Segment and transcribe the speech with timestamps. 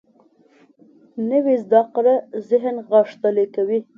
[1.29, 2.15] نوې زده کړه
[2.49, 3.79] ذهن غښتلی کوي